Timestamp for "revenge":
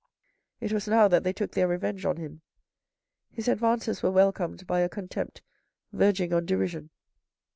1.67-2.05